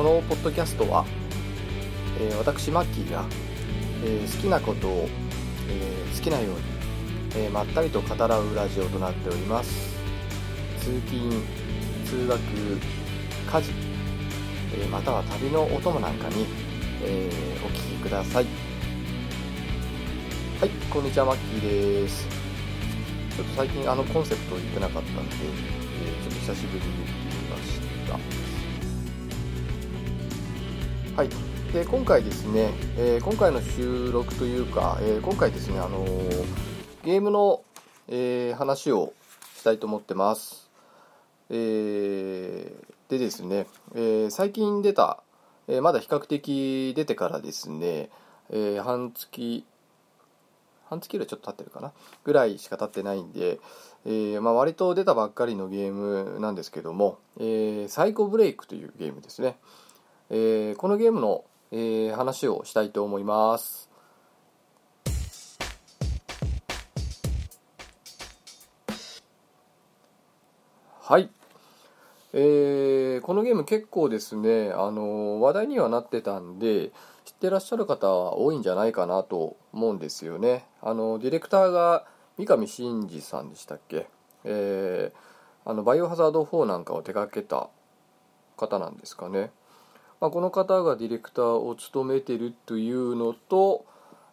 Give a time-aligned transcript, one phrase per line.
[0.00, 1.04] このポッドキャストは、
[2.18, 3.26] えー、私マッキーが、
[4.02, 5.08] えー、好きなことを、
[5.68, 9.94] えー、好きなように、えまったりと語らうラジオとなっております。
[10.78, 11.30] 通勤
[12.06, 13.72] 通学家事、
[14.82, 16.46] えまたは旅のお供なんかに、
[17.04, 17.30] え
[17.62, 18.46] お聴きください。
[20.62, 22.26] はいこんにちはマッキーです。
[23.36, 28.49] ちょっと最近あのコンセプト言ってなかったんで、えちょっと久しぶりに言ってみました。
[31.20, 31.28] はい、
[31.74, 36.46] で今回ですね、えー、今回の収録というか、えー、今回ですね、あのー、
[37.04, 37.62] ゲームの、
[38.08, 39.12] え話を
[39.54, 40.70] したいと思ってます。
[41.50, 42.72] え
[43.10, 45.22] でですね、え最近出た、
[45.68, 48.08] えまだ比較的出てからですね、
[48.48, 49.66] え半月、
[50.86, 51.92] 半月よりちょっと経ってるかな？
[52.24, 53.60] ぐらいしか経ってないんで、
[54.06, 59.58] えーまあ、割と出たばっかりのゲームなんですけども、えー、サイコブレイクというゲームですね。
[60.32, 63.90] えー、このゲームの、えー、話をしたいと思います。
[71.00, 71.28] はい。
[72.32, 76.92] えー、このゲーム結構ですね、あの話題にはなってたんで、
[77.24, 80.64] 知ってらっしゃる方は多いんじゃないかなと思うんですよね。
[80.80, 82.06] あのディレクターが
[82.38, 84.08] 三上真司さんでしたっけ、
[84.44, 87.68] えー、あのバイオハザード4なんかを手掛けた
[88.56, 89.50] 方なんですかね。
[90.20, 93.86] まあ、この方がディレクターを務めてるというのと、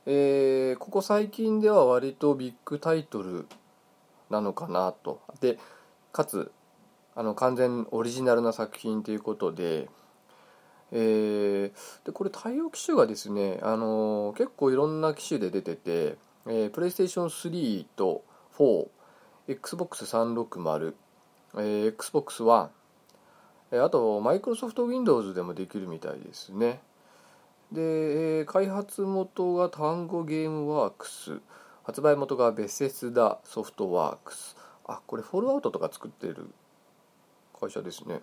[0.06, 3.48] えー、ここ最近では割とビッグタイトル
[4.30, 5.22] なのかなと。
[5.40, 5.58] で
[6.12, 6.52] かつ
[7.16, 9.90] あの完全オリジナルな作品ということで,、
[10.92, 18.24] えー、でこれ対応機種がですね、あの結構いろんな機種で出てて、えー、プレイステーション3と
[19.50, 20.94] 4XBOX360、
[21.56, 22.70] えー、Xbox One
[23.72, 26.80] あとマイクロソフト Windows でもできるみたいですね。
[27.72, 31.40] で開発元が単語ゲームワークス。
[31.84, 34.58] 発売元がベセスダソフトワークス。
[34.86, 36.50] あこれフォルアウトとか作ってる
[37.60, 38.22] 会社ですね。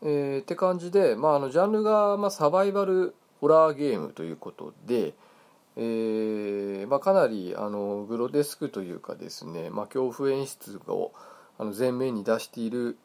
[0.00, 5.12] えー、って感じで、まあ、あのジャンルが、まあ、サバイバルホラーゲームということで、
[5.76, 11.12] えーまあ、かなりあのグロテスクというかですね、まあ、恐怖演出を
[11.58, 12.96] あの前面に出している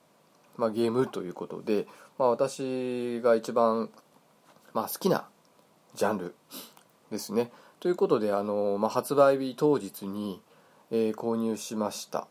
[0.57, 1.87] まあ、ゲームということで、
[2.17, 3.89] まあ、私が一番、
[4.73, 5.27] まあ、好きな
[5.95, 6.35] ジャンル
[7.11, 7.51] ですね。
[7.83, 10.41] ということであの、まあ、発売日当日に、
[10.89, 12.27] えー、購入しました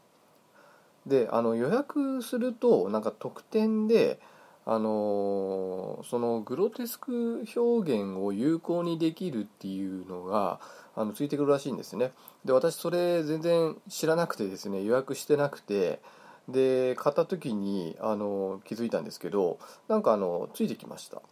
[1.05, 4.19] であの予約するとなんか特典で
[4.65, 10.59] あのそのグロテスク表現を有効にできるっていうのが
[10.97, 12.13] あのついてくるらしいんですね
[12.47, 16.01] で私それ全然知らなくてですね予約してなくて
[16.49, 19.59] で買った時にあの気づいたんですけど
[19.89, 21.23] なんかあのついてきました。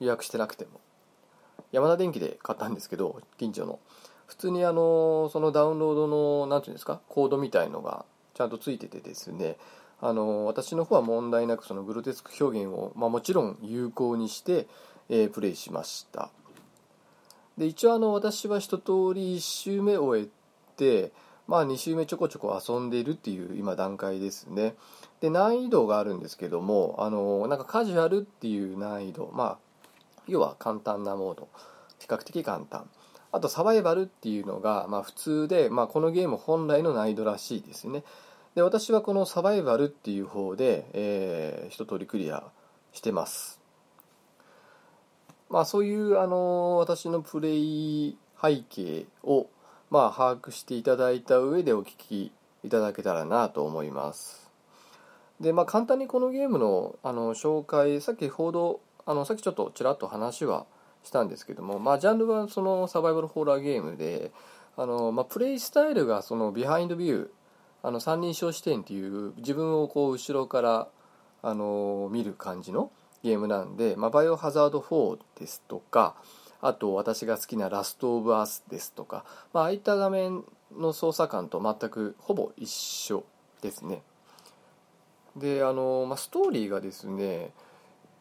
[0.00, 0.80] 予約してなくても。
[1.72, 3.78] 山田電機で買ったんですけど近所の。
[4.26, 8.04] 普通にあのそのダウンロードの何て言うんですかコードみたいのが
[8.34, 9.56] ちゃんとついててですね
[10.00, 14.68] あの私の方は問題なくそのグロテスク表現を、まあ、もちろん有効にして、
[15.08, 16.30] えー、プレイしました。
[17.56, 20.28] で一応あの私は一通り1周目終え
[20.76, 21.12] て
[21.48, 24.74] まあ、2週目ちょこちょこ遊んでいるっていう今段階ですね。
[25.20, 29.58] で難易度があるんですけどもあのなんかカジュアルっていう難易度まあ
[30.28, 31.48] 要は簡単なモード。
[31.98, 32.88] 比較的簡単。
[33.32, 38.04] あとサバイバルっていうのが、まあ、普通で、まあ、このゲーム本来の難易度らしいですね。
[38.54, 42.44] で私はこのサバイバルっていう方で、えー、一通りクリア
[42.92, 43.60] してます。
[45.50, 49.46] まあそういうあの私のプレイ背景を
[49.90, 52.32] まあ、把握していただいた上でお聞き
[52.62, 54.50] いただけたらなと思います。
[55.40, 60.66] で、まあ、簡単にこのゲームのあの紹介、さっき報道、あのさっきちょっとちらっと話は
[61.04, 64.32] したんですけども、まあ、ジャンルはそのサバイバルホラーゲームで、
[64.76, 67.28] あのまあ、プレイスタイルがそのビハインドビュー、
[67.82, 70.88] あの三人称視点っていう自分をこう後ろから
[71.42, 72.90] あの見る感じの
[73.22, 76.14] ゲームなんで、まあ、バイオハザード4ですとか、
[76.60, 80.44] あと私が好きな「ラスト・オブ・アース」ですとか、まあ、あいった画面
[80.76, 83.24] の操作感と全くほぼ一緒
[83.62, 84.02] ですね。
[85.36, 87.52] であの、まあ、ストーリーがですね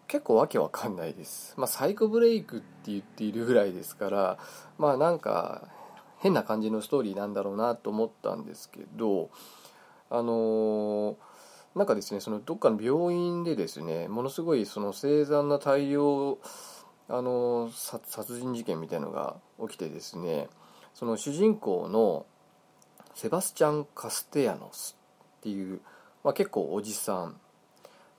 [0.07, 4.37] 結構わけわかんないです、まあ、サイコブレイクって言っているぐらいですから
[4.77, 5.67] まあなんか
[6.19, 9.29] 変な感じのストーリーなんだろうなと思ったんですけど
[10.09, 11.17] あの
[11.75, 16.37] なんかですねそのどっかの病院でですねものすごいその凄惨な大量
[17.09, 20.50] あの殺人事件みたいのが起きてですね
[20.94, 22.25] その主人公の
[23.13, 24.98] セバスチャン・カステヤノス
[25.38, 25.81] っていう、
[26.24, 27.39] まあ、結構おじさん。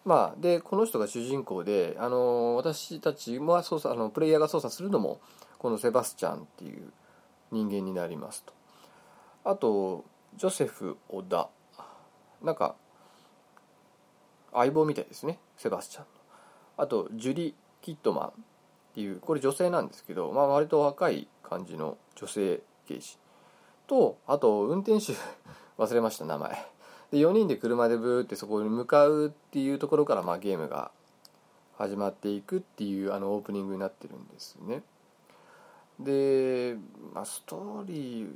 [0.05, 5.21] まあ、でこの人が主人公で、あの私たちも操作あのプレイヤーが操作するのも
[5.59, 6.93] このセバスチャンっていう
[7.51, 8.53] 人間になりますと。
[9.45, 10.05] あと
[10.37, 11.49] ジョセフ・小田
[12.43, 12.75] なんか
[14.53, 16.05] 相棒みたいですねセバスチャン
[16.77, 18.45] あとジュリ・キットマン。
[18.91, 23.19] っていうこれ女性なんですけど、まあ、割と若い感じの女性刑事。
[23.87, 25.15] とあと運転手
[25.79, 26.51] 忘れました名前。
[27.11, 30.91] で4人で車でブーってそこに向かうっていうところからまあゲームが
[31.79, 34.83] 始まっていくっていうあのオープニングになってるんですね。
[35.99, 36.77] で、
[37.15, 38.33] まあ、ストーリー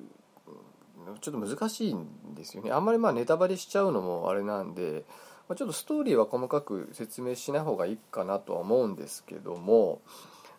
[1.20, 2.70] ちょっと難しいんですよね。
[2.70, 5.04] あんまりまあネタバレしちゃうのもあれなんで、
[5.48, 10.00] まあ、ちょっとストーリーは細かく説明しない方がいいかなとは思うんですけども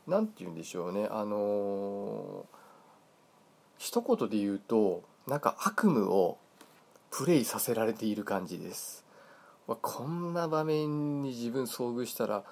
[0.07, 1.07] 何て言うんでしょうね。
[1.09, 2.45] あのー、
[3.77, 6.37] 一言で言うとなんか悪夢を
[7.11, 9.05] プレイさせられている感じです、
[9.67, 12.43] こんな場面に自分遭遇したら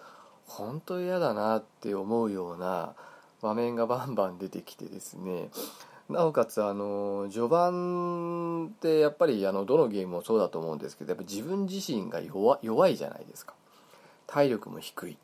[0.45, 2.93] 本当嫌だなって思うような
[3.41, 5.49] 場面がバンバン出てきてですね。
[6.09, 12.19] なおかつあの序盤ってやっぱりあのどのゲームもそうだと思うんですけどやっぱ自分自身が
[12.61, 13.53] 弱いじゃないですか。
[14.27, 15.17] 体力も低い。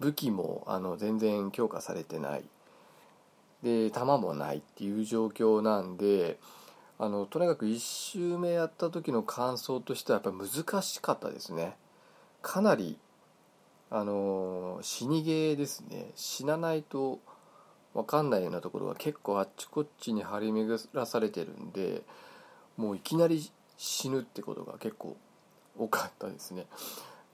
[0.00, 2.44] 武器もあの全然強化されてない。
[3.62, 6.38] で弾もないっていう状況なんで
[6.98, 11.76] あのとにかく1周目やった時の感想としてはやっぱ難しかったですね。
[12.42, 12.98] かなり
[13.90, 16.10] あの死にゲーですね。
[16.14, 17.18] 死なないと
[17.94, 22.02] 分かんないようなところは結構あっちこっちに張り巡らされてるんで
[22.76, 25.16] もういきなり死ぬってことが結構
[25.78, 26.66] 多かったですね。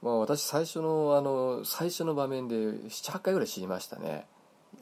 [0.04, 4.26] まあ私最初のあの最初の場面で78回ぐらい死にましたね。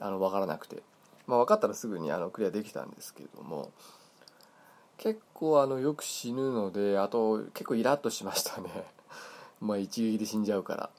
[0.01, 0.83] あの分からなくて。
[1.27, 3.71] まあ分かったらすぐにあのクリアできたんですけれども。
[4.97, 8.69] 結構あのよく死ぬのであと結構イラッとしましたね。
[9.61, 10.89] まあ一撃で死んじゃうから。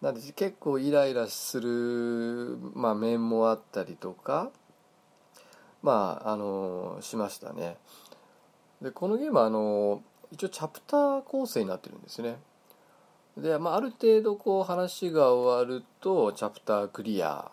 [0.00, 4.50] なんで結構イライラする、まあ、面もあったりとか
[5.82, 7.76] まああのしましたね。
[8.80, 12.38] でこのゲームはあの一応チャプター構成になってるんですね。
[13.36, 17.50] で、まあ、ある程度こう話が終わるとチャプタークリア、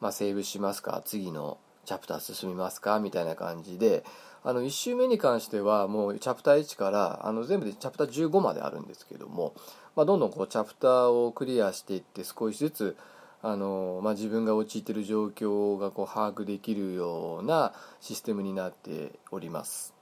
[0.00, 4.04] まあ、セーブしますか次のチャプター進みますかみたいな感じで
[4.44, 9.54] あの1周目に関してはもうチャプター1からあの全部でチャプター15まであるんですけども、
[9.94, 12.96] まあ、どんどんこうチャプターをクリアしていって少しずつ
[13.42, 20.01] あの、まあ、自分が陥っている状況がこう把握できるようなシステムになっております。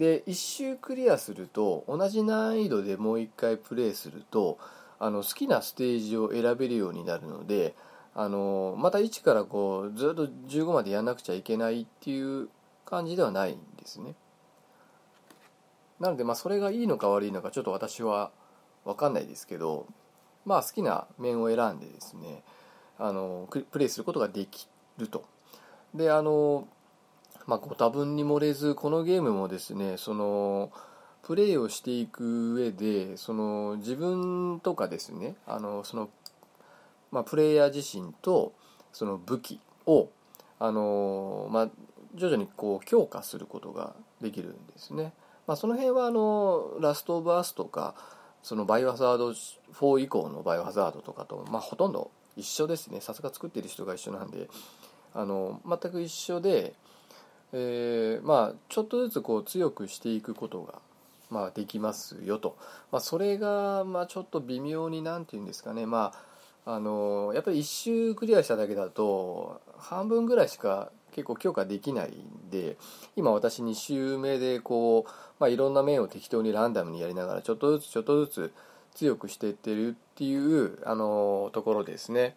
[0.00, 4.58] で1周クリアすると同じ難易度でもう1回プレイすると
[4.98, 7.74] あの好きなステージを選べるようになるので
[8.14, 12.48] あのまた1からこうずっと15までやんなくちゃいけないっていう
[12.86, 14.14] 感じではないんですね。
[16.00, 18.30] なのでまあそれがいいのか悪いのかちょっと私は
[18.86, 19.86] 分かんないですけど
[20.46, 22.42] まあ好きな面を選んでですね
[22.98, 24.66] あのプレイすることができ
[24.96, 25.26] ると。
[25.94, 26.66] であの
[27.50, 30.70] まあご多分に漏れずこのゲームもですねその
[31.24, 36.10] プレイをしていく上でその自分とかですねあのその、
[37.10, 38.52] まあ、プレイヤー自身と
[38.92, 40.10] その武器を
[40.60, 41.68] あの、まあ、
[42.14, 45.12] 徐々にこう強化することができるんですね。
[45.48, 47.96] まあ、その辺はあのラストオブアースとか
[48.44, 54.48] そのバイオハザード4以降のバイオハザードとかと、まあ、ほとんど一緒ですねさすが作ってる人が一緒なんで
[55.14, 56.74] あの全く一緒で、
[57.52, 60.80] えー、まあちょっとずつこう強くしていくことが、
[61.30, 62.56] まあ、できますよと、
[62.92, 65.86] まあ、それがまあちょっと微妙になんて言うんですかね。
[65.86, 66.30] まあ
[66.66, 72.76] あのやっぱり1周クリアしただけだと半分ぐらいしか結構強化できないんで
[73.16, 78.52] 今私2周目でこう、まあ、いろんな面を適当にランダムにやりながらちょっとずつちょっとずつ
[78.94, 82.36] 強くしていってるっていうあのところですね。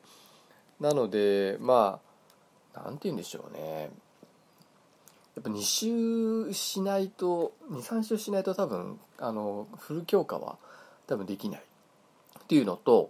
[0.79, 1.99] なのでま
[2.73, 3.91] あ何て言うんでしょうね。
[5.35, 10.57] やっぱ2周しないと23周しないと多分あのフル強化は
[11.07, 11.61] 多分できない
[12.43, 13.09] っていうのと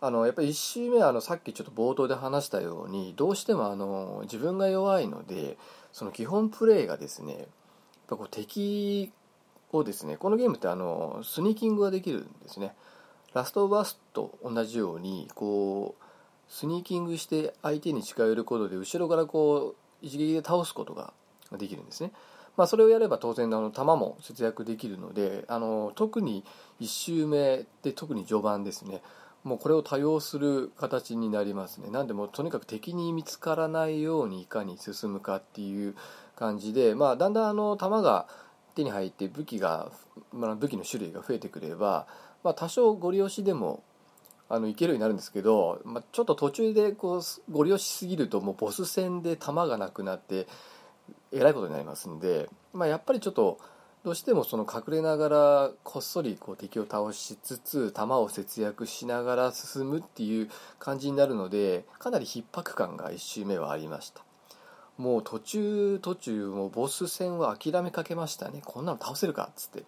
[0.00, 5.56] あのやっぱり1周目はあのさっきちょっと冒頭で話したようにどうしてもあの自分が弱いので
[5.92, 7.46] その基本プレーがですねやっ
[8.08, 9.12] ぱこう敵
[9.70, 12.74] をですねこのゲームってあのスニーキングができるんですね。
[13.34, 16.02] ラストバースと同じようにこう
[16.52, 21.14] スニーキングして相手に近寄ることで後ろからこう一撃で倒すことが
[21.58, 22.12] できるんですね。
[22.56, 26.44] まあ、それをやれば当然あの弾も節約できるのであの特に
[26.80, 29.02] 1周目で特に序盤ですね。
[29.44, 31.90] もうこれを多用する形になりますね。
[31.90, 35.96] なんでもとにかく敵に見つからないようにいかに進むかっていう
[36.36, 38.28] 感じで、まあ、だんだんあの弾が
[38.74, 39.90] 手に入って武器が、
[40.32, 42.06] まあ、武器の種類が増えてくれば、
[42.44, 43.82] まあ、多少ご利用しでも
[44.48, 50.46] あのいけるようになるんですけど、まあ、ちょっと途中でこうご利用しすぎるともうボス戦で弾がなくなって
[51.32, 53.58] えらいことになりますんで、まあ、やっぱりちょっと
[54.04, 64.24] どうしてもその隠れながらこっそりこう敵を倒しつつ弾を節約しながら進むっていう感じになるのでかなり逼迫感が1周目はありました。
[64.98, 68.60] もう途中途中もうボス戦は諦めかけましたね。
[68.64, 69.84] こんなの倒せるかっつって。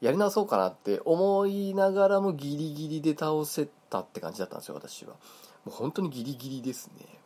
[0.00, 5.12] やり直そうかなって思いながらもギリギリで倒せたって感じだったんですよ私は。
[5.12, 5.16] も
[5.66, 7.17] う本当にギリギリですね。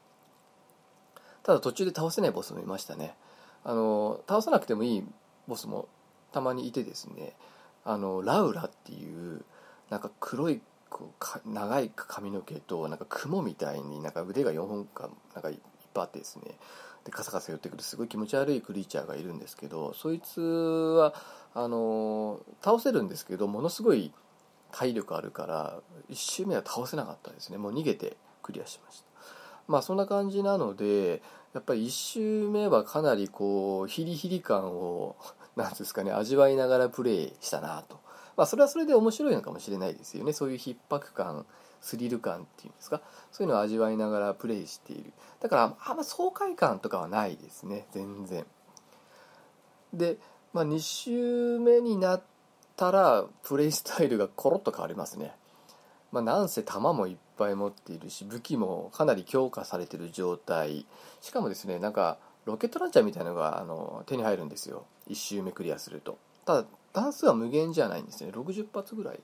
[1.42, 3.14] ただ途中で倒せないボスもいましたね。
[3.64, 5.04] あの倒さなくてもいい
[5.46, 5.88] ボスも
[6.32, 7.34] たまにいてですね。
[7.84, 9.44] あのラウラっていう
[9.90, 11.10] なんか黒いこ
[11.44, 15.56] う長い髪の毛となんか雲みたいになんか腕が4本かなんかいっ
[15.92, 16.56] ぱいあってですね。
[17.04, 21.14] でカサカサ寄ってくるすごい気持ち悪いクリーチャーがいるんですけどそいつは
[21.52, 24.12] あの倒せるんですけどものすごい
[24.70, 25.80] 体力あるから
[26.10, 27.58] 1周目は倒せなかったですね。
[27.58, 29.11] もう逃げてクリアしました。
[29.68, 31.22] まあそんな感じなので
[31.54, 35.16] やっぱり1周目はかなりこうヒリヒリ感を
[35.56, 37.98] なんですかね味わいながらプレイしたなと、
[38.36, 40.32] まあ、それはそれで面白いのかもしれないですよね。
[40.32, 41.44] そういう逼迫感
[41.82, 43.02] スリル感っていうんですか。
[43.32, 45.12] そういうのを味わいながらプレイしている。
[45.40, 47.86] だからあんま爽快感とかはないですね。
[47.92, 48.46] 全然。
[49.92, 50.16] で、
[50.54, 52.22] まあ、2周目になっ
[52.76, 55.34] たらプレイスタイルがコロッと変わりますね。
[56.12, 60.86] まあ、なんせ弾もいっぱい持っているし武器もかなり強化されてる状態。
[61.20, 64.84] しかもですねなんかロケットランチャーみたいなのがあの手に入るんですよ。
[65.08, 66.18] 1周目クリアすると。
[66.44, 68.30] ただ弾数は無限じゃないんですね。
[68.32, 69.20] 60発ぐらい。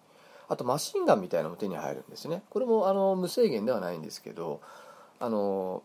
[0.49, 2.43] あとマシンガンみたいなのも手に入るんですね。
[2.51, 4.61] これもあの無制限ではないんですけど
[5.21, 5.83] あの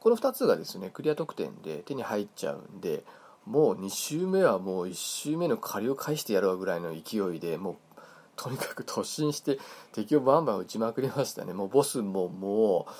[0.00, 3.04] この2つがですねクリア得点で手に入っちゃうんで
[3.44, 7.76] もう2周目はもう1周目の借りを返してやろうぐらいの勢いでもう
[8.36, 9.58] とにかく突進して
[9.92, 11.52] 敵をバンバン撃ちまくりましたね。
[11.52, 12.92] もうボスももう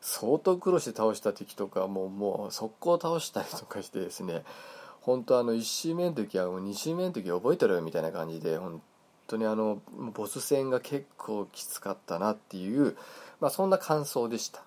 [0.00, 4.44] 相当苦労して倒した敵とかもうもう速攻倒したりとかしてですね。
[5.00, 8.82] 本当あの1周目の時はもう2周目の時覚えてるみたいな感じで本
[9.26, 9.80] 当にあの
[10.14, 12.96] ボス戦が結構きつかったなっていう、
[13.40, 14.62] まあ、そんな感想でした。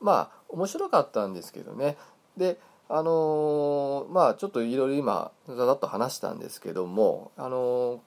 [0.00, 1.96] まあ面白かったんですけどね。
[2.36, 2.58] で
[2.88, 7.98] あのー、まあちょっといろいろ今ざざっと話したんですけどもあのー、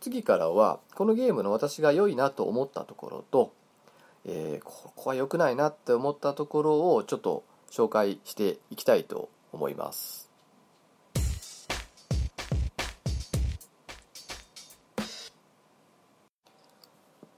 [0.00, 3.52] 次からはこのゲームの私が良いなと思ったところと、
[4.24, 10.30] えー、ここは良くないなって思ったところをちょっと紹介していきたいと思います。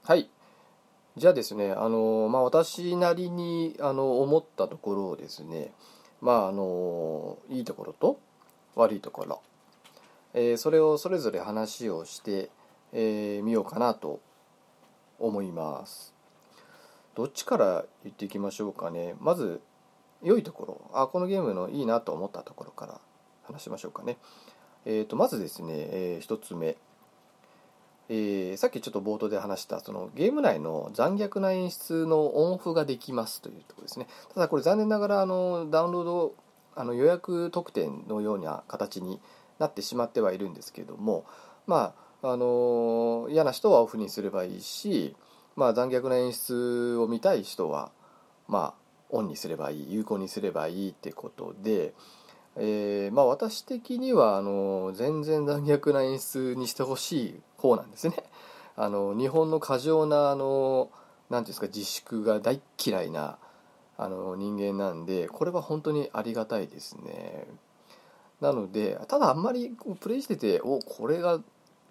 [0.03, 0.27] はい。
[1.17, 5.71] じゃあですね、あのまあ、私なりにあの思ったところをですね、
[6.21, 8.19] まああのいいところと
[8.75, 9.41] 悪いところ、
[10.33, 12.51] えー、それをそれぞれ話をして
[12.93, 14.19] み、えー、ようかなと
[15.19, 16.13] 思います。
[17.15, 19.15] どっちから言っていきましょうかね。
[19.19, 19.61] まず
[20.23, 20.91] 良いところ。
[20.93, 23.01] あこのゲームのいいなと思ったところから
[23.43, 24.17] 話しましょうかね。
[24.85, 26.77] えーと、まずですね、えー、1つ目、
[28.07, 34.07] えー、さっきちょっと冒頭で話したそのゲーム内の残虐な演出のオンオフができますというところですね。
[34.33, 36.35] ただこれ残念ながらあのダウンロード
[36.75, 39.19] あの予約特典のような形に
[39.59, 41.25] なってしまってはいるんですけども
[41.67, 45.15] まああの嫌な人はオフにすればいいし、
[45.55, 47.91] まあ、残虐な演出を見たい人は
[48.47, 51.93] まあオンにすればいい有効にすればいいってことで、
[52.57, 58.15] えー、まあ私的にはあの全然残虐な演出にしてほしい方なんですね。
[58.75, 60.89] あの日本の過剰なあの
[61.29, 63.37] 何ていうんですか自粛が大嫌いな
[63.97, 67.47] あの人間なんでこれは本当にありがたいですね。
[68.41, 71.41] なのでただあんまりプレイしてておこれがっ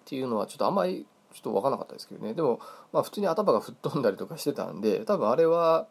[0.05, 2.33] ていうのはちょっとあんまりちょっと分からなかったですけどね。
[2.33, 2.59] でも
[2.91, 5.87] まあ普通に頭が吹っ飛んだりとかしてたんで多分あれは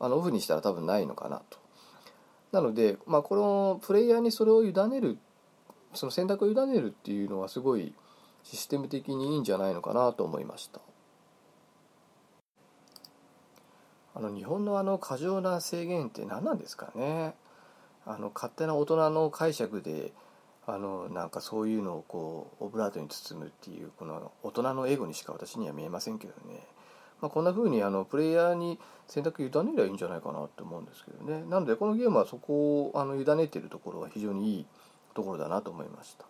[0.00, 1.58] あのオフにしたら多分ないのかなと。
[2.52, 5.18] なのでまあこのプレイヤーにそれを委ねる
[5.94, 7.94] その選択を委ねるっていうのはすごい
[8.42, 10.80] システム的にいいんじゃないのかなと思いました。
[14.14, 17.34] あの日本のあの過剰な制限って何なんですかね。
[18.06, 20.12] あの勝手な大人の解釈で
[20.66, 26.60] あのなんかそういうのをこうオブラートに包むっていうこの大人のエゴにしか私には見えませんけどね、
[27.20, 31.44] まあ、こんな風にあにプレイヤーに選択委ねりゃいいんじゃないかなって思うんですけどね。
[31.48, 34.66] なのでこのゲームはそこをあの委ねてるところは非常にいい
[35.14, 36.24] ところだなと思いました。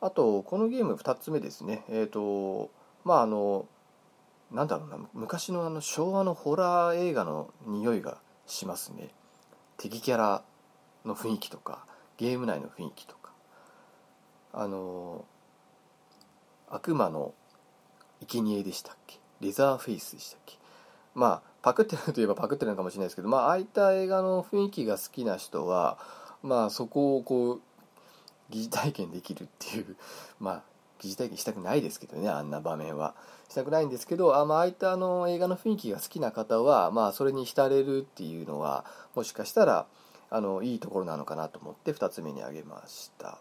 [0.00, 1.84] あとこのゲーム2つ目ですね。
[1.88, 2.70] えっ、ー、と
[3.04, 3.66] まああの
[4.50, 9.08] なんだろうな昔のあの昭和のホラー映画の匂いがしますね。
[9.78, 10.42] 敵キャラ
[11.06, 11.86] の雰囲気とか
[12.18, 13.32] ゲーム内の雰囲気とか
[14.52, 15.24] あの
[16.68, 17.32] 悪魔の
[18.26, 19.18] 生贄でしたっけ？
[19.40, 20.58] レザーフェイスでしたっけ？
[21.14, 25.98] まあパクってるといえばパクってるのかもしれないですけど、まあ、ああいった映画の雰囲気が好きな人は、
[26.42, 27.60] まあ、そこをこう
[28.50, 29.96] 疑似体験できるっていう
[30.40, 30.62] まあ
[31.00, 33.14] 疑似体験したくないですけどねあんな場面は。
[33.48, 39.86] したくないんですけどあ,、まああいったあの映画の雰囲気が好きな方は、まあ、それに浸れるっていうのはもしかしたら
[40.30, 43.38] あのいいところなのかなと思って2つ目に挙げました。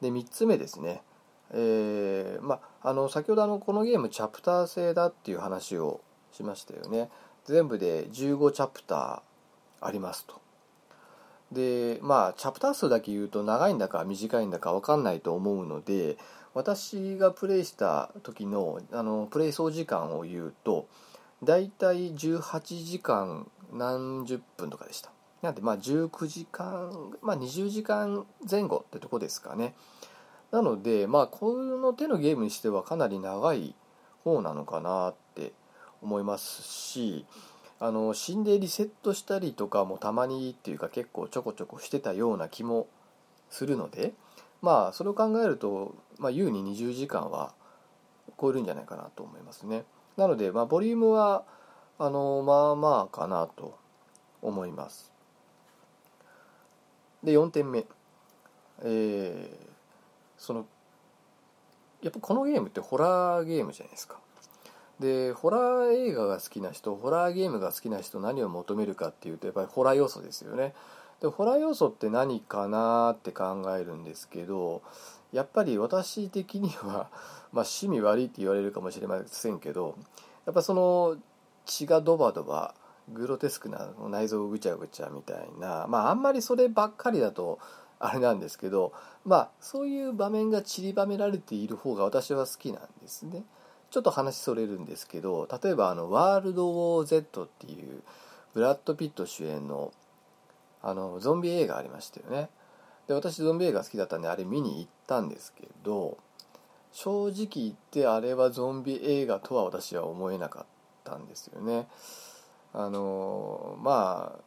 [0.00, 1.02] で3つ目ですね。
[1.50, 7.10] えー、まあ、の先ほどあのこのゲームチャプター制だっていう話をしましたよね。
[7.44, 10.47] 全部で15チャプターありますと。
[11.52, 16.18] でまあチャプター数だけ言うと長いんだか短いんだか分かんないと思うので
[16.54, 20.88] 私がプレイした時のあのプレイ総時間を言うと
[21.42, 25.10] だいたい18時間何十分とかでした。
[25.42, 29.74] なんでまあ19時間まあ20時間前後ってとこですかね。
[30.50, 33.74] なのでまあこの手のゲームにしてはかなり長い
[34.24, 35.52] 方なのかなって
[36.02, 37.26] 思いますし
[37.80, 42.88] あの死んでリセットしたりとかもたまにっていうか結構ちょこちょこしてたような気も
[43.50, 44.12] するので
[44.62, 47.52] まあそれを考えると、まあ、優に20時間は
[48.40, 49.84] 超えるんじゃないかなと思いますね。
[50.16, 51.44] なので、まあ、ボリュームは
[51.98, 53.78] あのまあまあかなと
[54.42, 55.12] 思います。
[57.22, 57.86] で4点目。
[58.82, 59.66] えー、
[60.36, 60.66] その
[62.00, 64.20] やっぱこのゲームってホラーゲームじゃないですか。
[65.00, 70.74] でホラー映画が好きな人ホラーゲームが好きな人何を求めるかっていうとやっぱりホラー要素ですよね
[71.20, 74.82] でホラー要素って何かなって考えるんですけど
[75.32, 77.10] やっぱり私的には、
[77.52, 79.96] まあ、趣味悪いって言われるかもしれませんけど
[80.46, 81.16] やっぱその
[81.64, 82.74] 血がドバドバ
[83.12, 87.58] グロテスクな内臓ぐちゃぐちゃみたいなまああんまりそればっかりだと
[87.98, 88.92] あれなんですけど
[89.24, 93.44] まあそういう場面が散りばめられている方が私は好きなんですね。
[93.90, 98.02] ちょっと話それるんですけど例えばあの「ワールド・ウォー・ Z」っていう
[98.54, 99.92] ブラッド・ピット主演の
[100.80, 102.50] あのゾンビ映画ありましたよね。
[103.08, 106.18] で私ゾンビ映画好きだったんであれ見に行ったんですけど
[106.92, 110.66] 正直言ってあれはゾンビ映画とは私は思えなかっ
[111.04, 111.88] たんですよね。
[112.72, 114.38] あのま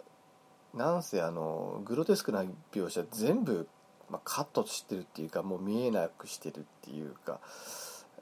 [0.73, 3.67] あなんせあのグロテスクな描写全部、
[4.09, 7.39] まあ、カットしてるっていうかもう見えなくしてるっていうか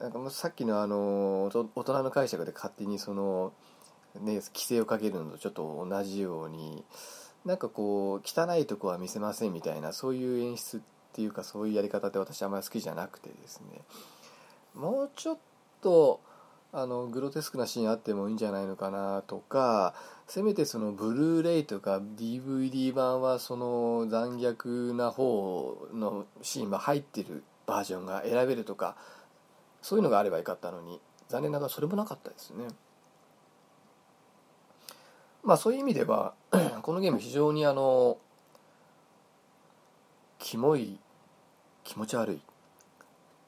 [0.00, 3.52] なんかもうさっきのあの大人の解釈で勝手にその、
[4.20, 6.84] ね、規制をかけるのとちょっと同じように
[7.44, 10.80] なんかこう汚いとこは見せませんみたいなそういう演出っ
[11.12, 13.82] ていうかそういうやり方って私あんまり好きじゃなくてですね。
[14.74, 15.38] もうちょっ
[15.82, 16.20] と
[16.72, 19.94] あのグロテスクなシーンあってもいいんじゃないのかなとか
[20.28, 28.96] せめてそのブルーレイとか DVD 版はその残虐な方のシーンが入ってるバージョンが選べるとか
[29.82, 32.66] そういうのがあればよかったのに残念ながらそれもなかったですね。
[35.42, 36.34] まあそういう意味では
[36.82, 38.18] このゲーム非常にあの
[40.38, 40.98] キモい
[41.84, 42.40] 気持ち悪い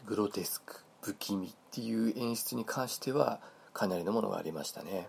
[0.06, 3.40] グロテスク不気味っていう演出に関しては
[3.72, 5.08] かなりのものがありましたね。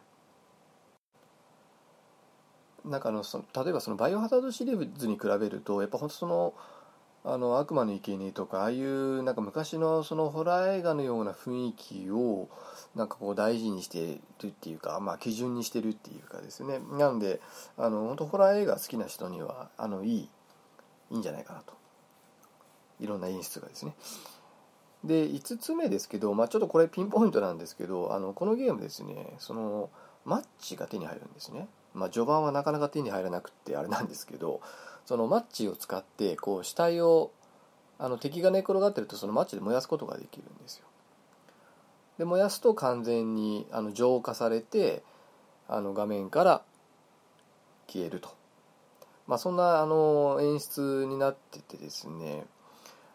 [2.85, 6.53] なんかあのその例えばそのバイオハザードシリーズに比べるとやっぱ本当その
[7.25, 12.49] あの悪魔の生贄とかああいうなんか昔のそのホラー映画のような雰囲気を
[12.95, 16.79] なんかこう大事にしてるっていうか、まあ、基準にしてるっていうかですね。
[16.91, 17.39] なので
[17.77, 20.29] あの本当ホラー映画好きな人にはあのいい
[21.11, 21.73] いいんじゃないかなと。
[22.99, 23.95] いろんな演出がですね。
[25.03, 29.89] で5つ目ですけど、まあ、ちょっとこれピンポイントなんですけどあのこのゲームですねその
[30.23, 34.61] マッチが手に入るんですね、まあ、序盤はなかなか手に入らなくってあれなんですけど
[35.05, 37.31] そのマッチを使ってこう死体を
[37.99, 40.85] あの敵が寝転がってるとそのマッチで燃やすことができるんですよ。
[42.17, 45.03] で燃やすと完全にあの浄化されて
[45.67, 46.61] あの画面から
[47.87, 48.29] 消えると、
[49.27, 52.45] まあ、そんなあの演出になっててですね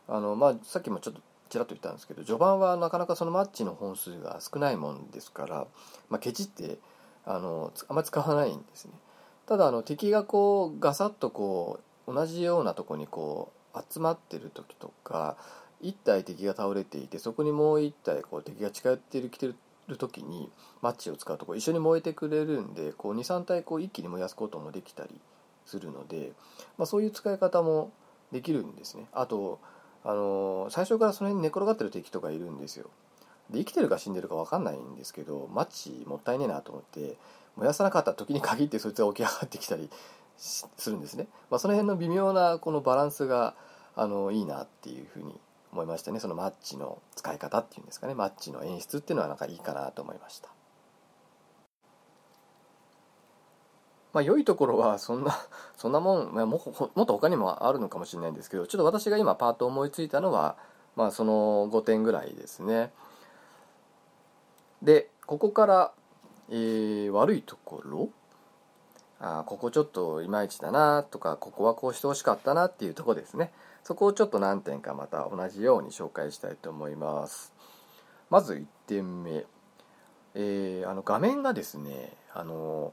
[0.08, 5.66] あの、まあ、さっきもちょっとちらっと言ったんですけど序盤はなかなかそのマッチの本数が少ないもんですから、
[6.10, 6.78] まあ、ケチって
[7.24, 8.92] あのあんまり使わないんですね。
[9.48, 15.38] ただあの敵がこうガサッとこう同じようなとこにこう集まってる時とか
[15.82, 20.50] 1体敵が倒れていてそこにもう1体こう敵が近寄ってる来てる時に
[20.82, 25.18] マッチを使うとこう一緒に燃えてくれるんで23体こう一気に燃やすこともできたり
[25.64, 26.32] するので、
[26.76, 27.90] まあ、そういう使い方も
[28.30, 29.06] できるんですね。
[29.14, 29.60] あと
[30.04, 32.90] あの最初からその辺に寝転がってる敵とかいるんですよ。
[33.48, 37.16] で生きてるか死んでるか分かんないんですけどマッチもったいねえなと思って
[37.58, 39.90] 燃やさなかった時に限ってそいつが起き上がってきたり
[40.36, 43.54] するんですね、まあ、その辺の微妙なこのバランスが
[43.96, 45.40] あのいいなっていうふうに
[45.72, 46.20] 思いましたね。
[46.20, 48.14] そのマッチの使い方っていうんですかね。
[48.14, 50.48] マッチの演出っていうのはなんかいいかなと思いました。
[54.12, 55.36] まあ良いところはそんな
[55.76, 56.62] そんなもん、まあ、も
[56.94, 60.56] もっと他にもあるのかもしれないんですけどちょっと私が今パート思いついたのは
[60.96, 62.92] まあその5点ぐらいですね。
[64.80, 65.92] でここから、
[66.50, 68.08] えー、悪いところ？
[69.20, 73.52] あここちょっといまいちだなとかここはこうしてほしかったなっていうとこですね。
[73.82, 77.52] そこをちょっと何点かまた同じように紹介したいと思います。
[78.30, 79.44] まず1点目、
[80.34, 82.92] えー、あの画面がですねあの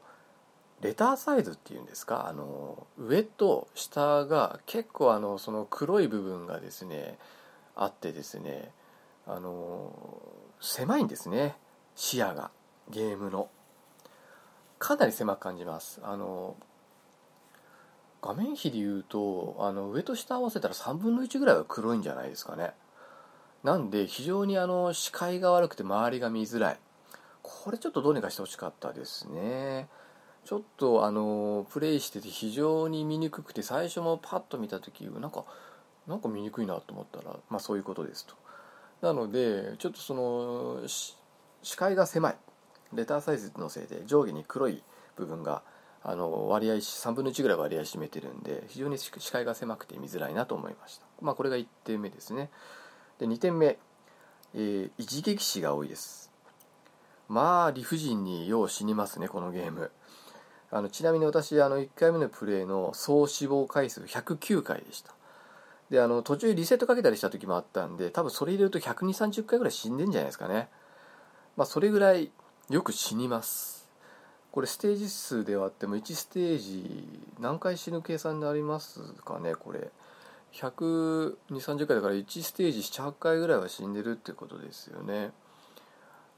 [0.81, 2.27] レターサイズっていうんですか？
[2.27, 7.19] あの上と下が結構あのその黒い部分がですね
[7.75, 8.71] あってですね
[9.27, 9.91] あの
[10.59, 11.55] 狭いんですね。
[11.95, 12.49] 視野が。
[12.89, 13.49] ゲームの。
[14.77, 16.01] かなり狭く感じます。
[16.03, 16.55] あの
[18.21, 22.71] 画面比でいうとあの上と下合わせたら3分の1ぐらいは黒いんじゃないですかね。
[23.63, 26.79] なんで非常にあの視界が悪くて周りが見づらい。
[27.41, 29.87] これちょっとどうにかしてほしかったですね。
[30.43, 35.45] ちょっとあのプレイしてて非常に見にくくて最初もパッと見た時なんか
[36.07, 38.35] なんか見にくいなと思ったらまあそういうことですと。
[39.01, 42.37] なのでちょっとその視界が狭い。
[42.95, 44.83] レターサイズのせいで上下に黒い
[45.15, 45.61] 部分が
[46.03, 52.49] あの割合3分の1ぐらい割合占めてるんで非常に視界が狭くて見づらいなと思いました、まあ、これが1点目ですね。
[53.17, 53.77] で2点目、
[54.53, 56.31] えー、一撃死が多いです。
[57.27, 59.91] まあ理不尽によう死にますねこのゲーム。
[60.71, 65.15] あのちなみに私あの1回目のプレイの総死亡回数109回でした。
[65.89, 70.69] であの途中リセットかけたりした時もあったんで多分それ入れると12030回ぐらい死んでんじゃないですかね。
[71.57, 72.31] まあそれぐらい
[72.69, 73.87] よく死にます。
[74.51, 79.53] これステージ数ではあっても1ステージ何回死ぬ計算でありますかね？
[79.53, 79.91] これ。
[80.53, 85.31] 12030回だから1ステージ78回ぐらいは死んでるってことですよね。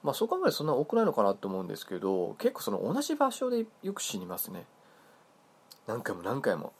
[0.03, 4.65] まあそう考えるとそんな多くないのかなと思うんですけど結構その同じ場所でよく死にますね。
[5.87, 6.73] 何回も何回も。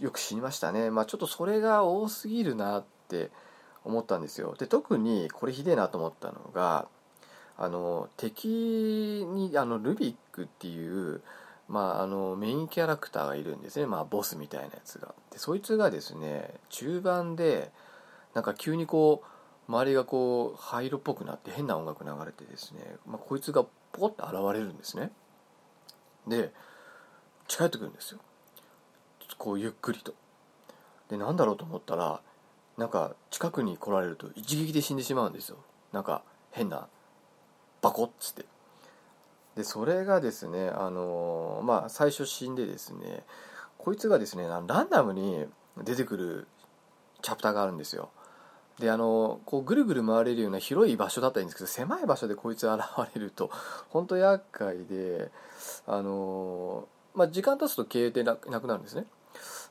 [0.00, 0.90] よく死にましたね。
[0.90, 3.30] まあちょっとそれが多すぎるなって
[3.84, 4.54] 思ったんですよ。
[4.58, 6.86] で特にこれひでえなと思ったのが
[7.58, 11.20] あの敵にあのルビックっていう
[11.68, 15.14] まあ、あのメインキャラクターがいるんですね、まあ、ボスみたいなやつが。
[15.30, 17.70] でそいつがですね中盤で
[18.34, 19.22] なんか急にこ
[19.68, 25.10] う周りがこう灰色っぽくなって変な音楽流れてですね、まあ、こいつがポコッと現れるんですね。
[26.26, 26.52] で
[27.48, 28.20] 近寄ってくるんですよ。
[29.36, 30.14] こうゆっくりと。
[31.10, 32.20] でなんだろうと思ったら
[32.78, 35.58] なんか近くに来られると一撃で死んでしまうんですよ。
[35.92, 36.88] なんか変な
[37.82, 38.44] バコッつって。
[39.56, 43.24] でそれがですねあのまあ最初死んでですね
[43.76, 45.46] こいつがですねランダムに
[45.82, 46.46] 出てくる
[47.22, 48.10] チャプターがあるんですよ。
[48.78, 52.78] であのこうぐるぐる回れるような広い場所だったらいいんですけど狭い場所でこいつ現
[53.14, 53.50] れると
[53.88, 55.32] 本当厄介で
[55.86, 59.06] あのまあ時間経つと消えてなくなるんですね。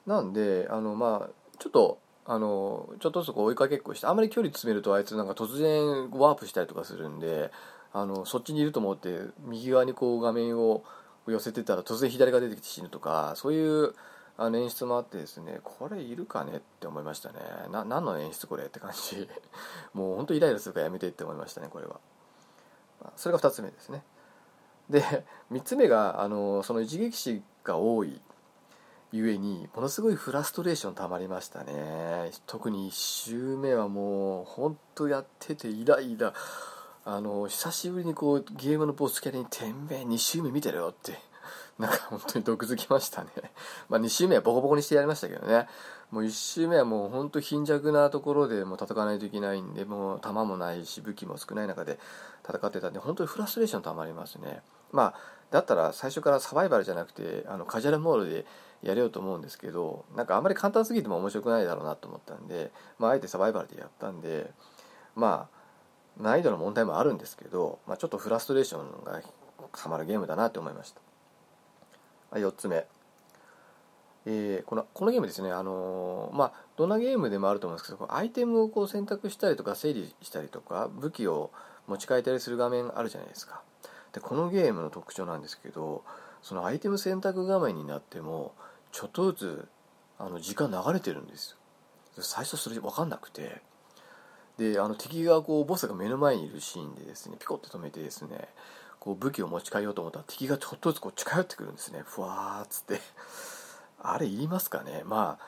[0.06, 7.52] なんであのまあちょっとあのちょっとずつこ追いかけっこしてあまり距離詰めるとあいつなんか突然ワープしたりとかするんで
[7.94, 10.84] あのそっちにいると思って右側にこう画面を
[11.28, 13.94] 寄せてたら突然左が出てきて死ぬとかそういう
[14.38, 17.40] あの演出もあってですねこれいるかねって思いましたね。
[17.72, 19.28] な何の演出これって感じ。
[19.94, 22.00] もう本当イライラするからやめてって思いましたねこれは。
[23.16, 24.04] それが2つ目ですね。
[24.90, 28.22] で3つ目があのその一撃死が多い
[29.12, 32.32] ゆえにものすごいフラストレーションたまりましたね。
[32.46, 36.34] 特に1周目はもう本当やっててイライラ。
[37.10, 41.18] あの久しぶりにこうゲームのボスキャラに「てんべえ2周目見てるよ」って。
[41.80, 43.30] なんか本当に毒づきましたね。
[43.88, 45.70] まあ2周目はボコボコにしてやりましたけどね。
[46.12, 51.98] もう1周目はもう本当貧弱なところでもう戦わないといけないんでもう弾もないし武器も少ない中で
[52.46, 54.62] 戦ってたんで本当にフラストレーションたまりますね。
[54.92, 55.14] まあ
[55.50, 58.46] だったら最初からサバイバルじゃなくてあのカジュアルモードで
[58.82, 64.52] やれようと思うんですけどなんかあんまり簡単すぎても面白くないだろうなと思ったんで、まあ、あえてサバイバルでやったんで
[65.16, 65.57] まあ
[66.20, 69.22] 難易度の問題もあるんですけど、まあ、ちょっとフラストレーションが
[69.72, 70.94] たまるゲームだなって思いまし
[72.32, 72.86] た、4つ目、
[74.26, 81.52] えー、このこのゲームですね、あのー、まあ、どんなゲームでもあると思うんですけどアイテムをこう選択したりとか整理したりとか武器を
[81.88, 83.62] 持ち替えたりする画面あるじゃないですか。
[84.12, 86.04] でこのゲームの特徴なんですけど
[86.42, 88.54] そのアイテム選択画面になっても
[88.92, 89.68] ちょっとずつ
[90.18, 91.58] あの時間流れてるんですよ。
[92.24, 93.62] 最初それ分かんなくて
[94.58, 98.48] であの敵がこうボスが目の前にいるシーンでですねピコって止めてですね
[99.00, 102.02] こう武器を持ち帰ようと思ったら敵がちょっとずつこう近寄ってくるんですね。
[102.04, 103.00] ふわーっつって。
[104.02, 105.04] あれいりますかね？
[105.06, 105.46] まあ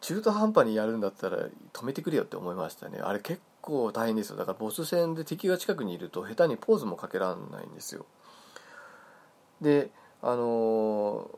[0.00, 3.00] 中途半端にやるんだったら止めてくれよって思いましたね。
[3.00, 4.36] あれ結構大変ですよ。
[4.36, 8.06] だからボス戦で敵が近くにいると下手にポーズもかけられないんですよ。
[9.60, 9.90] で
[10.22, 11.28] あのー、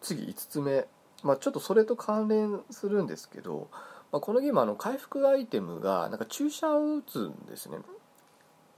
[0.00, 0.86] 次5つ目、
[1.22, 3.68] まあ、ちょっとそれと関連するんですけど、
[4.14, 7.78] まあ、このゲームあの回復アイテムがなんか注射を打つんですね。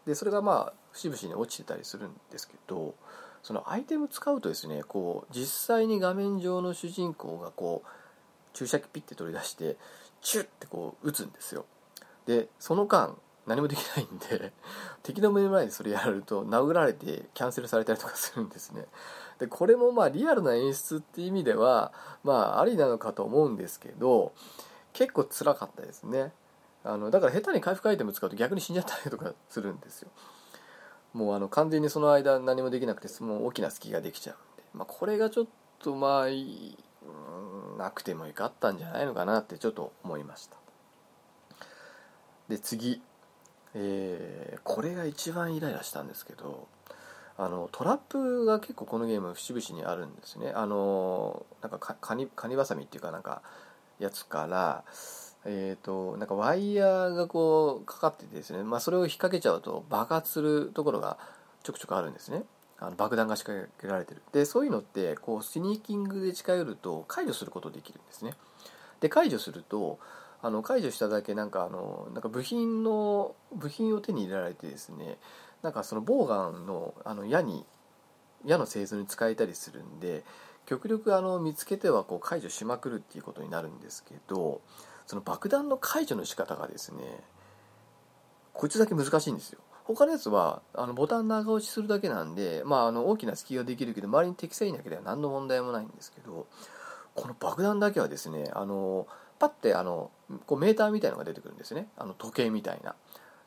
[0.07, 2.95] でそれがまあ節々に落ちてたりするんですけど
[3.43, 5.45] そのアイテム使うとですねこう実
[5.77, 7.89] 際に画面上の主人公がこう
[8.55, 9.77] 注射器ピッて取り出して
[10.23, 11.67] チュッてこう打つんですよ。
[12.25, 13.15] でその間
[13.47, 14.55] 何もできないんで
[15.03, 18.87] 敵の目の前でそれやると殴られてキャンセルされたりとかするんですね。
[19.39, 21.93] でこれもまあリアルな演出っていう意味では
[22.25, 24.33] まあありなのかと思うんですけど
[24.97, 26.33] 結構辛かったですね。
[26.83, 30.09] あのだから下手に回復アイテム使うと逆に死んじゃったりとかするんですよ。
[31.13, 35.47] もうあの完全にその間何もできなくてもう大きな隙ができちゃうんで、まあ、これがちょっ
[35.81, 36.27] とまあ
[37.79, 40.57] なくてもよかったんじゃないのかなってちょっと思いました。
[42.49, 43.03] で次、
[43.75, 46.69] えー、これが一番イライラしたんですけど
[47.37, 50.53] あのトラップが結構このゲーム節々にあるんですね。
[50.55, 53.43] あのなんかカニカニバサミっていうかなんか
[53.99, 54.85] やつから
[55.49, 61.19] えーと、なんかワイヤーがこうかかっててですね、まあ、それを引っ掛けちゃうと爆発するところが
[61.63, 62.43] ちょくちょくあるんですね。
[62.79, 64.23] あの爆弾が仕掛けられてる。
[64.33, 68.35] でそういうのってこうスニーキングで近寄ると解除することできるんですね。
[69.01, 70.01] で解除すると
[70.43, 75.17] あの解除しただけなんかあのなんか部品の部品を手に入れられてですね
[75.63, 77.65] なんかそのボウガンのあの矢に
[78.45, 80.25] 矢の製造に使えたりするんで
[80.67, 84.61] 極力あの見つけてはこう解除しまくるっていうことになるんですけど
[85.07, 87.03] その爆弾の解除の仕方がですね
[88.53, 89.61] こいつだけ難しいんですよ。
[89.85, 96.47] 他のやつはあのボタン長押しするだけなんで、まあ、あの大きな隙ができるけど周りに適正いなければ何の問題もないんですけど
[97.15, 99.07] この爆弾だけはですねあの
[99.39, 100.11] パッてあの
[100.47, 101.89] こうメーターみたいのが出てくるんですね。
[101.97, 102.97] あの時計みたいな。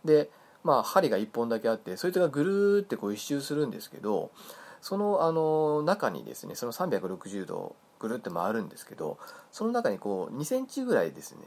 [0.05, 0.29] で
[0.63, 4.31] まあ針が1本だけあってそいつがぐるーってこう一周するんですけど
[4.81, 9.17] そのあの中にですねその360度ぐるって回るんですけど
[9.51, 11.41] その中にこう2センチぐらいですね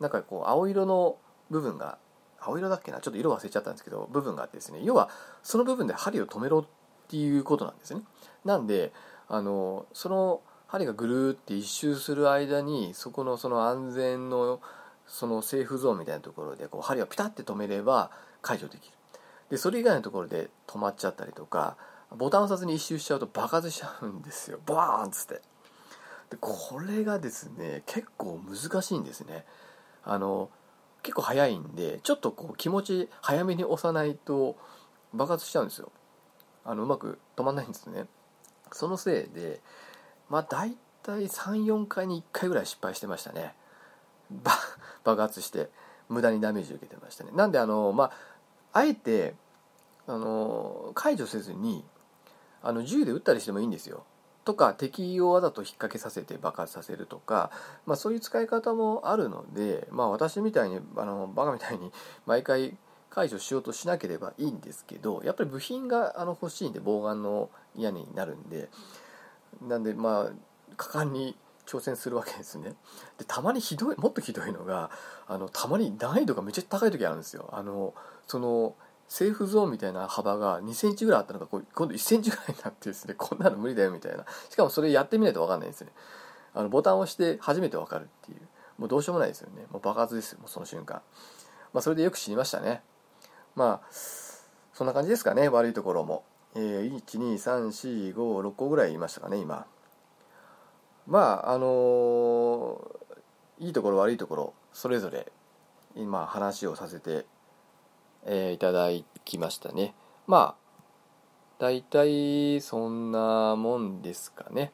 [0.00, 1.16] なんかこう青色の
[1.50, 1.98] 部分が
[2.40, 5.08] 青色だっけなちょっと色忘れちゃったんですけど部分があってですね要は
[5.42, 6.66] その部分で針を止めろっ
[7.08, 8.02] ていうことなんですね。
[8.44, 8.92] なんで
[9.28, 14.60] あのその針がぐるって一周する間にそこのその安全の
[15.06, 18.10] そのセーフゾーンみたいなところでこう針をピタッて止めれば
[18.42, 18.94] 解除できる。
[19.50, 21.76] でそれ以外のところで止まっちゃったりとか
[22.16, 24.58] ボタンを押さずに一周しちゃうと爆発しちゃうんですよ。
[24.66, 25.42] バーンっつって。
[26.30, 29.44] でこれがですね結構難しいんですね。
[30.04, 30.50] あの
[31.02, 34.56] 結構早いんでちょっとこう気持ち早めに押さないと
[35.14, 35.92] 爆発しちゃうんですよ。
[36.64, 38.06] あのうまく止まんないんですね。
[38.72, 39.60] そのせいで
[40.28, 43.54] まあ大体34回に1回ぐらい失敗してましたね。
[44.30, 44.52] ば
[45.04, 45.70] 爆発して
[46.08, 47.30] 無駄にダメージ受けてましたね。
[47.34, 48.10] なんであのまあ
[48.72, 49.34] あえて
[50.06, 51.84] あの解除せずに
[52.62, 54.04] あの銃で撃ったりしてもいいんですよ。
[54.44, 57.50] とか敵をわざと引っ掛けさせて爆発させるとか、
[57.84, 61.92] まあ、そういう使い方もあるので、まあ、私みたいにあのバカみたいに
[62.24, 62.74] 毎回
[63.10, 68.70] 解除しようとしなければいいんですけどやっぱり部品があの欲しいんで防眼の屋根になるんで
[69.60, 70.32] なんでまあ
[70.78, 72.74] 果敢に挑戦するわけですね。
[73.18, 74.90] でたまにひどいもっとひどいのが
[75.26, 77.50] あのたまに難易度がめっちゃ高い時あるんですよ。
[77.52, 77.92] あの
[78.26, 78.74] その
[79.08, 84.24] セーフゾーンみたいな幅が2センチぐらいあったのが今度1センチぐらいになってですねこんなの無理だよみたいな。
[84.50, 85.90] しかもそれやってみないと分かんないですね。
[86.54, 88.38] あのボタンを押して初めて分かるっていう。
[88.78, 89.64] もうどうしようもないですよね。
[89.70, 90.38] もう爆発ですよ。
[90.40, 91.02] もうその瞬間。
[91.72, 92.82] まあそれでよく知りましたね。
[93.56, 95.48] まあそんな感じですかね。
[95.48, 99.66] 悪いところも、えー、12345個ぐらい言いましたかね今。
[101.06, 105.32] まああのー、いいところ悪いところそれぞれ
[105.96, 107.24] 今話をさせて
[108.30, 108.90] えー、いただ
[109.24, 109.94] きましたね。
[110.26, 110.68] まあ
[111.58, 114.70] 大体そんなもんですかね。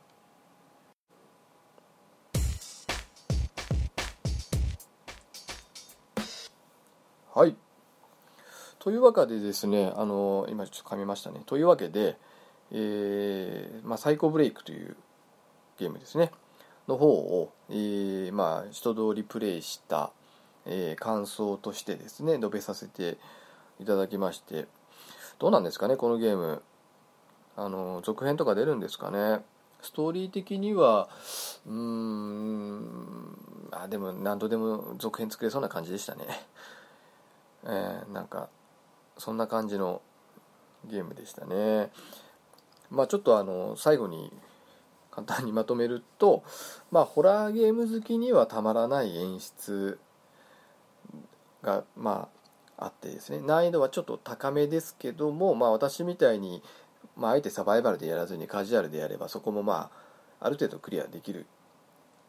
[7.32, 7.56] はい。
[8.80, 11.40] というわけでですねあの今ちょっと噛みましたね。
[11.46, 12.18] というわけで、
[12.72, 14.96] えーまあ、サイコブレイクという
[15.78, 16.32] ゲームですね。
[16.88, 20.10] の方を、えー、まあ一通りプレイした
[20.66, 23.18] えー、感想としてですね述べさせて
[23.80, 24.66] いただきまして
[25.38, 26.62] どうなんですかねこのゲーム。
[27.56, 29.44] あの続編とか出るんですかね。
[29.80, 31.08] ストーリー的には
[31.66, 33.38] うーん
[33.70, 36.24] あでも何度でも続編作れそうな感じでしたね。
[37.64, 38.48] えー、なんか
[39.18, 40.02] そんな感じの
[40.84, 41.92] ゲームでしたね。
[42.90, 44.32] まあちょっとあの最後に
[45.10, 46.42] 簡単にまとめると、
[46.90, 50.00] まあ、ホラーゲーム好きにはたまらない演出
[51.62, 52.43] が、まあ、
[52.76, 56.62] あってですね難易度はちょっと高めですけども、まあ、私みたいに、
[57.16, 59.90] まあ、あえてサバイバルでやらずにカジュアルでやればそこもま
[60.40, 61.46] あある程度クリアできる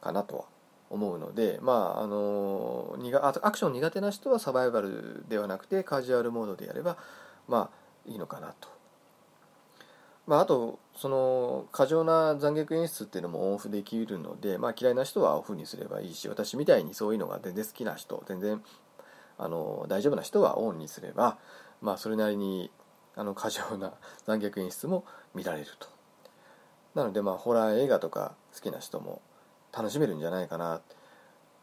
[0.02, 0.46] かなとは
[0.90, 2.96] 思うので、まああの
[3.42, 6.98] アクション苦手な人はサバイバルではなくてカジュアルモードでやれば
[7.48, 8.76] まあいいのかなと。
[10.28, 18.62] まあ、あとその過剰な残虐演出っていうのもオンオフできるので、まあ、嫌いな人はオフにすればいいし私みたいにそういうのが全然好きな人全然
[19.38, 21.38] あの大丈夫な人はオンにすれば、
[21.82, 22.72] まあ、それなりに
[23.16, 23.94] あの過剰な
[24.26, 25.88] 残虐演出も見られると。
[26.94, 29.22] なのでまあホラー映画とか好きな人も
[29.74, 30.82] 楽しめるんじゃないかな。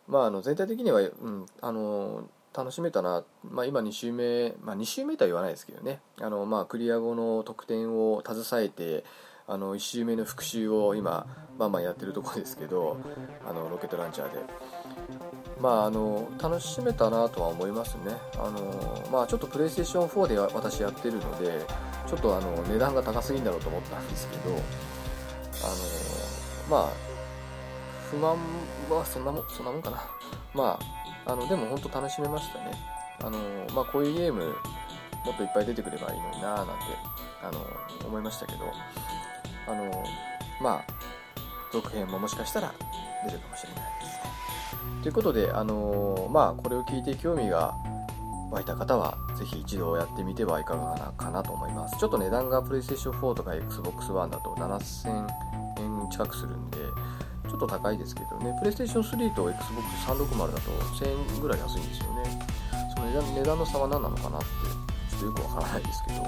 [0.06, 6.00] まああの全体的には、うん、あの楽しめたな、まあ、今2週目、まあ、2週目とは言わないですけどね。
[6.20, 9.04] あの、まあ、クリア後の得点を携えて
[9.46, 11.26] あの1周目の復習を今
[11.58, 12.98] バンバンやってるところですけど
[13.48, 15.31] あのロケットランチャーで。
[15.62, 18.16] まああの楽しめたなとは思いますね。
[18.34, 21.64] あのまあちょっとプレイステーション4で私やってるので
[22.08, 24.60] ちょっとあの値段が高すぎんだろうと思ったんですけどあの
[26.68, 26.92] まあ
[28.10, 28.36] 不満
[28.90, 30.02] はそんなもそんなもんかな。
[30.52, 30.80] ま
[31.24, 32.72] ああのでも本当楽しめましたね。
[33.22, 33.38] あの
[33.72, 34.44] まあこういうゲーム
[35.24, 36.72] もっといっぱい出てくればいいのになーなんて
[37.40, 37.64] あの
[38.08, 38.64] 思いましたけど
[39.68, 40.04] あの
[40.60, 40.84] まあ
[41.72, 42.74] 続編ももしかしたら
[43.24, 43.91] 出るかもしれない。
[45.02, 47.74] ということであのまあこれを聞いて興味が
[48.50, 51.98] 湧いた方はぜひ一度やってみてはいかがかなと思います。
[51.98, 55.26] ちょっと値段が PlayStation 4とか Xbox One だと7000
[55.80, 56.78] 円近くするんで
[57.48, 60.70] ちょっと高いですけどね、プレイステーション3と Xbox360 だと
[61.04, 62.22] 1000円ぐらい安いんですよね。
[62.94, 64.46] その値段の差は何なのかなって、
[65.10, 66.22] ちょっとよくわからないですけど、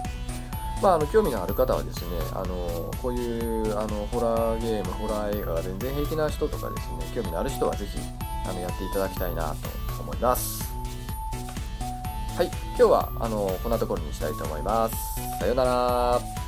[0.83, 7.99] まあ、あの興味のある方はですね、あのこういうあのホラーゲーム、ホラー映画が全然平気な人とかですね、興味のある人はぜひ
[8.45, 9.55] あのやっていただきたいな
[9.97, 10.75] と思います。
[12.37, 15.21] はい、今日はあのこんなところにしたいと思います。
[15.39, 16.44] さようなら。